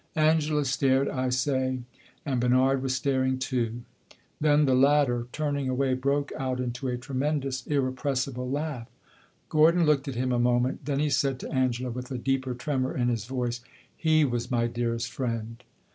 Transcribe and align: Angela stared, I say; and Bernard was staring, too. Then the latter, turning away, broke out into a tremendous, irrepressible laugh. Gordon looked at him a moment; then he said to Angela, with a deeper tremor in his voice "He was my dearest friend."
Angela 0.17 0.65
stared, 0.65 1.07
I 1.09 1.29
say; 1.29 1.77
and 2.25 2.41
Bernard 2.41 2.81
was 2.81 2.95
staring, 2.95 3.37
too. 3.37 3.83
Then 4.39 4.65
the 4.65 4.73
latter, 4.73 5.27
turning 5.31 5.69
away, 5.69 5.93
broke 5.93 6.31
out 6.39 6.59
into 6.59 6.87
a 6.87 6.97
tremendous, 6.97 7.67
irrepressible 7.67 8.49
laugh. 8.49 8.87
Gordon 9.47 9.85
looked 9.85 10.07
at 10.07 10.15
him 10.15 10.31
a 10.31 10.39
moment; 10.39 10.85
then 10.85 10.97
he 10.97 11.11
said 11.11 11.37
to 11.41 11.51
Angela, 11.51 11.91
with 11.91 12.09
a 12.09 12.17
deeper 12.17 12.55
tremor 12.55 12.97
in 12.97 13.09
his 13.09 13.25
voice 13.25 13.59
"He 13.95 14.25
was 14.25 14.49
my 14.49 14.65
dearest 14.65 15.11
friend." 15.11 15.63